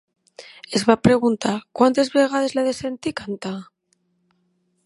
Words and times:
Es 0.79 0.85
va 0.91 0.95
preguntar: 1.07 1.51
"Quantes 1.81 2.11
vegades 2.17 2.57
l'he 2.57 2.67
de 2.71 2.75
sentir 2.81 3.17
cantar?" 3.25 3.57